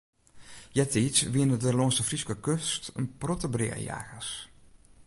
Eartiids 0.79 1.21
wienen 1.33 1.59
der 1.63 1.75
lâns 1.79 1.97
de 1.97 2.03
Fryske 2.09 2.35
kust 2.45 2.83
in 2.99 3.07
protte 3.21 3.47
breajagers. 3.55 4.29